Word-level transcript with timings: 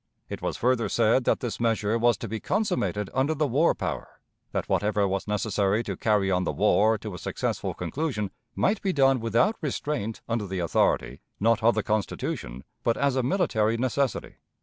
It 0.29 0.41
was 0.41 0.57
further 0.57 0.89
said 0.89 1.25
that 1.25 1.41
this 1.41 1.59
measure 1.59 1.95
was 1.95 2.17
to 2.17 2.27
be 2.27 2.39
consummated 2.39 3.11
under 3.13 3.35
the 3.35 3.45
war 3.45 3.75
power; 3.75 4.19
that 4.51 4.67
whatever 4.67 5.07
was 5.07 5.27
necessary 5.27 5.83
to 5.83 5.95
carry 5.95 6.31
on 6.31 6.43
the 6.43 6.51
war 6.51 6.97
to 6.97 7.13
a 7.13 7.19
successful 7.19 7.75
conclusion 7.75 8.31
might 8.55 8.81
be 8.81 8.93
done 8.93 9.19
without 9.19 9.57
restraint 9.61 10.21
under 10.27 10.47
the 10.47 10.57
authority, 10.57 11.21
not 11.39 11.61
of 11.61 11.75
the 11.75 11.83
Constitution, 11.83 12.63
but 12.83 12.97
as 12.97 13.15
a 13.15 13.21
military 13.21 13.77
necessity. 13.77 14.37